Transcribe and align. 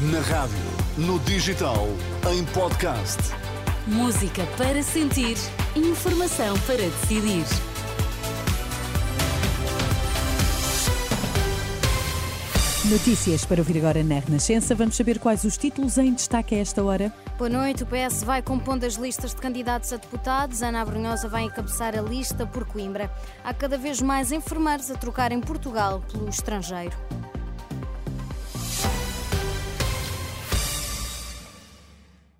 Na 0.00 0.20
rádio, 0.20 0.56
no 0.96 1.18
digital, 1.18 1.88
em 2.32 2.44
podcast. 2.44 3.18
Música 3.84 4.46
para 4.56 4.80
sentir, 4.80 5.36
informação 5.74 6.56
para 6.60 6.76
decidir. 6.76 7.44
Notícias 12.88 13.44
para 13.44 13.60
ouvir 13.60 13.78
agora 13.78 14.04
na 14.04 14.20
Renascença. 14.20 14.72
Vamos 14.72 14.96
saber 14.96 15.18
quais 15.18 15.42
os 15.42 15.58
títulos 15.58 15.98
em 15.98 16.14
destaque 16.14 16.54
a 16.54 16.58
esta 16.58 16.84
hora. 16.84 17.12
Boa 17.36 17.50
noite. 17.50 17.82
O 17.82 17.86
PS 17.86 18.22
vai 18.22 18.40
compondo 18.40 18.84
as 18.84 18.94
listas 18.94 19.34
de 19.34 19.40
candidatos 19.40 19.92
a 19.92 19.96
deputados. 19.96 20.62
Ana 20.62 20.80
Abrunhosa 20.82 21.28
vai 21.28 21.42
encabeçar 21.42 21.98
a 21.98 22.00
lista 22.00 22.46
por 22.46 22.64
Coimbra. 22.64 23.10
Há 23.42 23.52
cada 23.52 23.76
vez 23.76 24.00
mais 24.00 24.30
enfermeiros 24.30 24.92
a 24.92 24.94
trocar 24.94 25.32
em 25.32 25.40
Portugal 25.40 26.00
pelo 26.12 26.28
estrangeiro. 26.28 26.96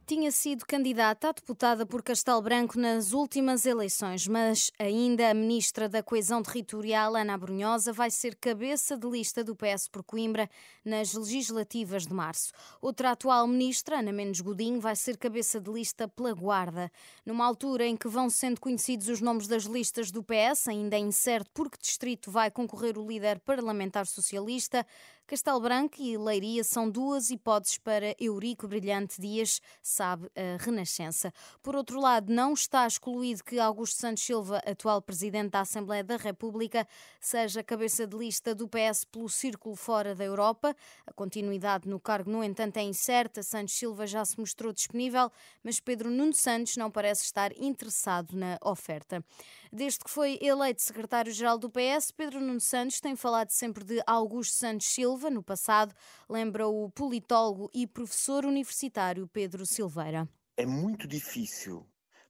Tinha 0.08 0.32
sido 0.32 0.64
candidata 0.64 1.28
a 1.28 1.32
deputada 1.32 1.84
por 1.84 2.02
Castelo 2.02 2.40
Branco 2.40 2.78
nas 2.78 3.12
últimas 3.12 3.66
eleições, 3.66 4.26
mas 4.26 4.72
ainda 4.78 5.28
a 5.28 5.34
ministra 5.34 5.86
da 5.86 6.02
Coesão 6.02 6.42
Territorial, 6.42 7.14
Ana 7.14 7.36
Brunhosa, 7.36 7.92
vai 7.92 8.10
ser 8.10 8.34
cabeça 8.36 8.96
de 8.96 9.06
lista 9.06 9.44
do 9.44 9.54
PS 9.54 9.86
por 9.86 10.02
Coimbra 10.02 10.48
nas 10.82 11.12
legislativas 11.12 12.06
de 12.06 12.14
março. 12.14 12.52
Outra 12.80 13.10
atual 13.10 13.46
ministra, 13.46 13.98
Ana 13.98 14.10
Menos 14.10 14.40
Godinho, 14.40 14.80
vai 14.80 14.96
ser 14.96 15.18
cabeça 15.18 15.60
de 15.60 15.70
lista 15.70 16.09
pela 16.09 16.32
Guarda. 16.32 16.90
Numa 17.26 17.45
altura 17.45 17.86
em 17.86 17.95
que 17.95 18.09
vão 18.09 18.30
sendo 18.30 18.59
conhecidos 18.62 19.09
os 19.09 19.20
nomes 19.20 19.46
das 19.46 19.64
listas 19.64 20.10
do 20.10 20.24
PS, 20.24 20.68
ainda 20.68 20.96
é 20.96 21.00
incerto 21.00 21.50
por 21.52 21.70
que 21.70 21.76
distrito 21.78 22.30
vai 22.30 22.50
concorrer 22.50 22.96
o 22.96 23.06
líder 23.06 23.40
parlamentar 23.40 24.06
socialista, 24.06 24.86
Castelo 25.28 25.60
Branco 25.60 26.00
e 26.00 26.16
Leiria 26.16 26.64
são 26.64 26.88
duas 26.88 27.28
hipóteses 27.28 27.77
para 27.77 28.16
Eurico 28.18 28.66
Brilhante 28.66 29.20
Dias, 29.20 29.60
sabe 29.82 30.26
a 30.34 30.57
Renascença. 30.57 31.30
Por 31.62 31.76
outro 31.76 32.01
lado, 32.01 32.32
não 32.32 32.54
está 32.54 32.87
excluído 32.87 33.45
que 33.45 33.59
Augusto 33.59 34.01
Santos 34.01 34.23
Silva, 34.23 34.62
atual 34.66 35.02
presidente 35.02 35.51
da 35.51 35.60
Assembleia 35.60 36.02
da 36.02 36.16
República, 36.16 36.88
seja 37.21 37.62
cabeça 37.62 38.06
de 38.06 38.16
lista 38.16 38.54
do 38.54 38.66
PS 38.66 39.04
pelo 39.04 39.29
Círculo 39.29 39.76
Fora 39.76 40.15
da 40.15 40.24
Europa. 40.24 40.74
A 41.06 41.12
continuidade 41.12 41.87
no 41.87 42.01
cargo, 42.01 42.30
no 42.30 42.43
entanto, 42.43 42.79
é 42.79 42.82
incerta. 42.82 43.43
Santos 43.43 43.74
Silva 43.74 44.06
já 44.06 44.24
se 44.24 44.40
mostrou 44.40 44.73
disponível, 44.73 45.30
mas 45.62 45.79
Pedro 45.79 46.10
Nuno 46.10 46.32
Santos 46.32 46.74
não 46.79 46.90
parece 46.90 47.24
estar 47.24 47.52
interessado 47.60 48.34
na 48.34 48.59
oferta. 48.65 49.23
Desde 49.71 49.99
que 49.99 50.09
foi 50.09 50.38
eleito 50.40 50.80
secretário-geral 50.80 51.59
do 51.59 51.68
PS, 51.68 52.12
Pedro 52.12 52.40
Nuno 52.40 52.60
Santos 52.60 52.99
tem 52.99 53.15
falado 53.15 53.51
sempre 53.51 53.84
de 53.84 54.02
Augusto 54.06 54.54
Santos 54.54 54.87
Silva 54.87 55.18
Silva 55.19 55.30
no 55.30 55.43
passado, 55.43 55.93
lembra 56.30 56.69
o 56.69 56.88
politólogo 56.91 57.69
e 57.74 57.88
professor 57.88 58.45
universitário 58.45 59.27
Pedro 59.27 59.66
Silveira. 59.66 60.29
É 60.57 60.65
muito 60.65 61.09
difícil 61.09 61.85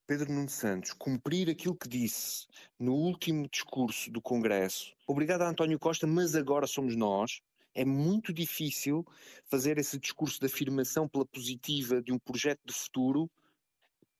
Pedro 0.07 0.33
Nuno 0.33 0.49
Santos 0.49 0.95
cumprir 0.95 1.51
aquilo 1.51 1.77
que 1.77 1.87
disse 1.87 2.47
no 2.79 2.95
último 2.95 3.47
discurso 3.47 4.11
do 4.11 4.23
Congresso. 4.23 4.95
Obrigado 5.07 5.43
a 5.43 5.51
António 5.51 5.79
Costa, 5.79 6.07
mas 6.07 6.35
agora 6.35 6.67
somos 6.67 6.97
nós. 6.97 7.43
É 7.75 7.85
muito 7.85 8.33
difícil 8.33 9.07
fazer 9.45 9.77
esse 9.77 9.99
discurso 9.99 10.41
de 10.41 10.47
afirmação 10.47 11.07
pela 11.07 11.27
positiva 11.27 12.01
de 12.01 12.11
um 12.11 12.19
projeto 12.19 12.61
de 12.65 12.73
futuro, 12.73 13.31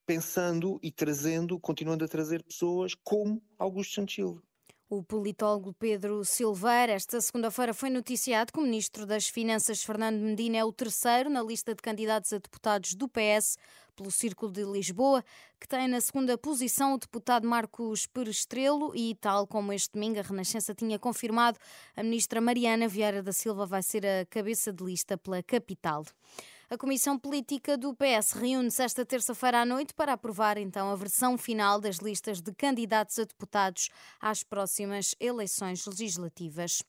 pensando 0.05 0.79
e 0.83 0.93
trazendo, 0.93 1.59
continuando 1.59 2.05
a 2.05 2.09
trazer 2.09 2.43
pessoas 2.43 2.95
como 3.03 3.43
Augusto 3.59 3.95
Santos 3.95 4.15
Silva. 4.15 4.43
O 4.91 5.03
politólogo 5.03 5.75
Pedro 5.75 6.25
Silveira, 6.25 6.95
esta 6.95 7.21
segunda-feira, 7.21 7.75
foi 7.75 7.91
noticiado 7.91 8.51
que 8.51 8.59
o 8.59 8.63
ministro 8.63 9.05
das 9.05 9.29
Finanças, 9.29 9.85
Fernando 9.85 10.19
Medina, 10.19 10.57
é 10.57 10.65
o 10.65 10.73
terceiro 10.73 11.29
na 11.29 11.43
lista 11.43 11.75
de 11.75 11.83
candidatos 11.83 12.33
a 12.33 12.39
deputados 12.39 12.95
do 12.95 13.07
PS 13.07 13.59
pelo 13.95 14.11
Círculo 14.11 14.51
de 14.51 14.65
Lisboa, 14.65 15.23
que 15.61 15.69
tem 15.69 15.89
na 15.89 16.01
segunda 16.01 16.39
posição 16.39 16.95
o 16.95 16.99
deputado 16.99 17.47
Marcos 17.47 18.07
Perestrelo 18.07 18.97
e, 18.97 19.15
tal 19.17 19.47
como 19.47 19.75
este 19.75 19.93
domingo 19.93 20.21
a 20.21 20.23
Renascença 20.23 20.75
tinha 20.75 20.99
confirmado, 20.99 21.59
a 21.95 22.03
ministra 22.03 22.41
Mariana 22.41 22.89
Vieira 22.89 23.23
da 23.23 23.33
Silva 23.33 23.67
vai 23.67 23.83
ser 23.83 24.07
a 24.07 24.25
cabeça 24.25 24.73
de 24.73 24.83
lista 24.83 25.19
pela 25.19 25.43
capital. 25.43 26.03
A 26.71 26.77
Comissão 26.77 27.19
Política 27.19 27.79
do 27.79 27.95
PS 27.95 28.33
reúne-se 28.33 28.83
esta 28.83 29.03
terça-feira 29.03 29.63
à 29.63 29.65
noite 29.65 29.95
para 29.95 30.13
aprovar 30.13 30.59
então 30.59 30.91
a 30.91 30.97
versão 30.97 31.39
final 31.39 31.81
das 31.81 31.97
listas 31.97 32.43
de 32.43 32.53
candidatos 32.53 33.19
a 33.19 33.25
deputados 33.25 33.89
às 34.21 34.43
próximas 34.43 35.15
eleições 35.19 35.87
legislativas 35.87 36.83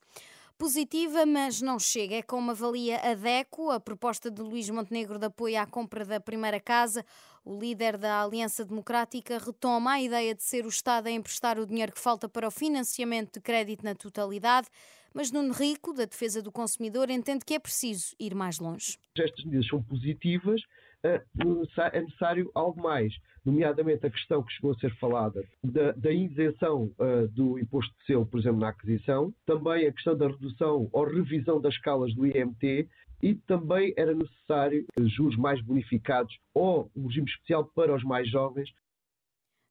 positiva, 0.60 1.26
mas 1.26 1.62
não 1.62 1.80
chega. 1.80 2.16
É 2.16 2.22
como 2.22 2.52
avalia 2.52 2.98
a 2.98 3.16
DECO, 3.16 3.72
a 3.72 3.80
proposta 3.80 4.30
de 4.30 4.42
Luís 4.42 4.70
Montenegro 4.70 5.18
de 5.18 5.28
apoio 5.28 5.58
à 5.58 5.66
compra 5.66 6.04
da 6.04 6.20
primeira 6.20 6.60
casa. 6.60 7.06
O 7.46 7.58
líder 7.58 7.98
da 7.98 8.22
Aliança 8.22 8.66
Democrática 8.66 9.40
retoma 9.40 9.94
a 9.94 10.02
ideia 10.02 10.36
de 10.36 10.44
ser 10.44 10.66
o 10.66 10.70
Estado 10.70 11.08
a 11.08 11.12
emprestar 11.12 11.58
o 11.58 11.66
dinheiro 11.66 11.94
que 11.94 12.00
falta 12.00 12.28
para 12.28 12.46
o 12.46 12.52
financiamento 12.52 13.36
de 13.36 13.40
crédito 13.40 13.86
na 13.86 13.96
totalidade, 13.96 14.68
mas 15.14 15.32
Nuno 15.32 15.54
Rico, 15.54 15.94
da 15.94 16.04
Defesa 16.04 16.42
do 16.42 16.52
Consumidor, 16.52 17.10
entende 17.10 17.46
que 17.46 17.54
é 17.54 17.60
preciso 17.60 18.14
ir 18.20 18.36
mais 18.36 18.60
longe. 18.60 18.98
Estas 19.18 19.46
medidas 19.46 19.68
são 19.68 19.82
positivas, 19.82 20.62
é 21.04 22.02
necessário 22.02 22.52
algo 22.54 22.82
mais, 22.82 23.14
nomeadamente 23.46 24.06
a 24.06 24.10
questão 24.10 24.44
que 24.44 24.52
chegou 24.54 24.72
a 24.72 24.76
ser 24.76 24.94
falada 24.98 25.44
da, 25.64 25.92
da 25.94 26.12
isenção 26.12 26.92
uh, 27.00 27.28
do 27.30 27.58
imposto 27.58 27.94
de 28.00 28.06
selo, 28.06 28.26
por 28.26 28.40
exemplo, 28.40 28.60
na 28.60 28.70
aquisição, 28.70 29.34
também 29.46 29.88
a 29.88 29.94
questão 29.94 30.18
da 30.18 30.28
redução 30.28 30.90
ou 30.92 31.06
revisão 31.06 31.62
das 31.62 31.74
escalas 31.74 32.14
do 32.14 32.26
IMT 32.26 32.88
e 33.22 33.36
também 33.36 33.94
era 33.98 34.14
necessário 34.14 34.86
juros 34.98 35.38
mais 35.38 35.62
bonificados 35.62 36.34
ou 36.54 36.90
um 36.96 37.08
regime 37.08 37.30
especial 37.30 37.66
para 37.76 37.94
os 37.94 38.04
mais 38.04 38.30
jovens 38.30 38.70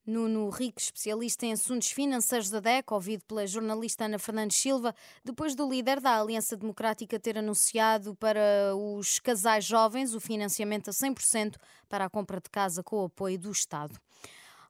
Nuno 0.09 0.49
Rico, 0.49 0.81
especialista 0.81 1.45
em 1.45 1.53
assuntos 1.53 1.91
financeiros 1.91 2.49
da 2.49 2.61
DEC, 2.61 2.91
ouvido 2.91 3.23
pela 3.27 3.47
jornalista 3.47 4.07
Ana 4.07 4.19
Fernandes 4.19 4.57
Silva, 4.57 4.95
depois 5.23 5.55
do 5.55 5.69
líder 5.69 6.01
da 6.01 6.19
Aliança 6.19 6.57
Democrática 6.57 7.21
ter 7.21 7.37
anunciado 7.37 8.15
para 8.15 8.75
os 8.75 9.19
casais 9.19 9.67
jovens 9.67 10.15
o 10.15 10.21
financiamento 10.21 10.89
a 10.89 10.95
100% 10.95 11.57
para 11.91 12.07
a 12.07 12.09
compra 12.09 12.41
de 12.41 12.49
casa 12.49 12.83
com 12.83 13.03
o 13.03 13.05
apoio 13.05 13.39
do 13.39 13.53
Estado. 13.53 14.01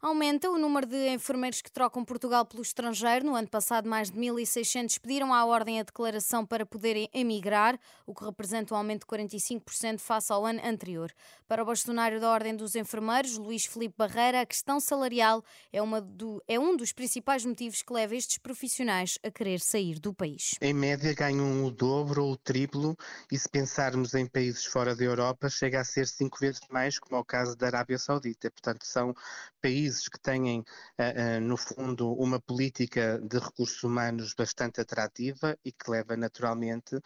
Aumenta 0.01 0.49
o 0.49 0.57
número 0.57 0.87
de 0.87 1.09
enfermeiros 1.09 1.61
que 1.61 1.73
trocam 1.73 2.05
Portugal 2.05 2.47
pelo 2.47 2.63
estrangeiro. 2.63 3.27
No 3.27 3.35
ano 3.35 3.49
passado, 3.49 3.89
mais 3.89 4.13
de 4.13 4.17
1.600 4.17 4.97
pediram 5.01 5.35
à 5.35 5.45
Ordem 5.45 5.81
a 5.81 5.83
declaração 5.83 6.47
para 6.47 6.65
poderem 6.65 7.11
emigrar, 7.13 7.77
o 8.07 8.15
que 8.15 8.25
representa 8.25 8.75
um 8.75 8.77
aumento 8.77 9.01
de 9.01 9.07
45% 9.07 9.99
face 9.99 10.33
ao 10.33 10.47
ano 10.47 10.61
anterior. 10.65 11.13
Para 11.49 11.65
o 11.65 11.67
bastonário 11.67 12.21
da 12.21 12.31
Ordem 12.31 12.55
dos 12.55 12.77
Enfermeiros, 12.77 13.37
Luís 13.37 13.67
Felipe 13.67 13.97
Barreira, 13.99 14.43
a 14.43 14.47
questão 14.47 14.79
salarial 14.79 15.43
é, 15.73 15.81
do, 16.01 16.41
é 16.47 16.61
um 16.61 16.77
dos 16.77 16.93
principais 16.93 17.45
motivos 17.45 17.83
que 17.83 17.93
leva 17.93 18.15
estes 18.15 18.39
profissionais 18.39 19.19
a 19.25 19.33
querer 19.33 19.59
sair 19.59 19.99
do 19.99 20.15
país. 20.15 20.55
Em 20.61 20.73
média, 20.73 21.13
ganham 21.13 21.65
o 21.65 21.73
dobro 21.73 22.25
ou 22.25 22.33
o 22.35 22.37
triplo, 22.37 22.97
e 23.33 23.37
se 23.37 23.49
pensarmos 23.49 24.15
em 24.15 24.27
países 24.27 24.65
fora 24.65 24.95
da 24.95 25.03
Europa, 25.03 25.49
chega 25.49 25.81
a 25.81 25.85
ser 25.85 26.07
cinco 26.07 26.39
vezes 26.39 26.61
mais, 26.71 27.01
como 27.01 27.17
é 27.17 27.19
o 27.19 27.25
caso 27.25 27.57
da 27.57 27.67
Arábia 27.67 27.99
Saudita. 27.99 28.49
Portanto, 28.49 28.85
são 28.85 29.13
países 29.61 29.88
países 29.89 30.09
que 30.09 30.21
têm, 30.21 30.65
eh, 30.99 31.37
eh, 31.37 31.41
no 31.41 31.57
fundo, 31.57 32.13
uma 32.13 32.39
política 32.39 33.19
de 33.21 33.39
recursos 33.39 33.83
humanos 33.83 34.35
bastante 34.35 34.81
atrativa 34.81 35.57
e 35.65 35.73
que 35.73 35.91
leva 35.91 36.17
naturalmente 36.17 37.01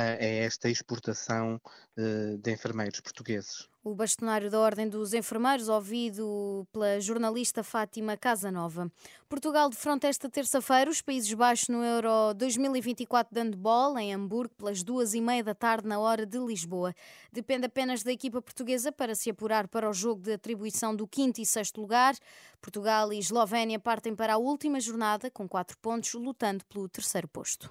a 0.00 0.24
esta 0.24 0.68
exportação 0.68 1.60
eh, 1.96 2.36
de 2.38 2.52
enfermeiros 2.52 3.00
portugueses. 3.00 3.68
O 3.82 3.94
bastonário 3.94 4.50
da 4.50 4.60
Ordem 4.60 4.88
dos 4.88 5.14
Enfermeiros, 5.14 5.68
ouvido 5.68 6.66
pela 6.70 7.00
jornalista 7.00 7.62
Fátima 7.62 8.14
Casanova. 8.16 8.92
Portugal 9.28 9.70
defronta 9.70 10.06
esta 10.06 10.28
terça-feira 10.28 10.90
os 10.90 11.00
Países 11.00 11.32
Baixos 11.32 11.68
no 11.68 11.82
Euro 11.82 12.34
2024 12.34 13.34
de 13.34 13.40
handball, 13.40 13.98
em 13.98 14.12
Hamburgo, 14.12 14.54
pelas 14.54 14.82
duas 14.82 15.14
e 15.14 15.20
meia 15.20 15.42
da 15.42 15.54
tarde, 15.54 15.88
na 15.88 15.98
hora 15.98 16.26
de 16.26 16.38
Lisboa. 16.38 16.94
Depende 17.32 17.66
apenas 17.66 18.02
da 18.02 18.12
equipa 18.12 18.42
portuguesa 18.42 18.92
para 18.92 19.14
se 19.14 19.30
apurar 19.30 19.66
para 19.66 19.88
o 19.88 19.94
jogo 19.94 20.20
de 20.20 20.34
atribuição 20.34 20.94
do 20.94 21.06
quinto 21.06 21.40
e 21.40 21.46
sexto 21.46 21.80
lugar. 21.80 22.14
Portugal 22.60 23.10
e 23.12 23.18
Eslovénia 23.18 23.78
partem 23.78 24.14
para 24.14 24.34
a 24.34 24.38
última 24.38 24.78
jornada 24.78 25.30
com 25.30 25.48
quatro 25.48 25.78
pontos, 25.78 26.12
lutando 26.12 26.64
pelo 26.66 26.88
terceiro 26.88 27.28
posto. 27.28 27.70